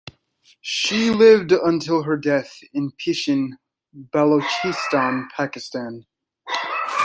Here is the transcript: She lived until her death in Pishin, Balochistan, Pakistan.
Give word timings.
She 0.61 1.11
lived 1.11 1.51
until 1.51 2.01
her 2.01 2.17
death 2.17 2.57
in 2.73 2.89
Pishin, 2.93 3.49
Balochistan, 3.93 5.25
Pakistan. 5.37 6.07